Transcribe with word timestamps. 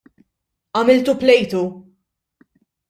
Għamiltu 0.81 1.15
plejtu! 1.25 1.63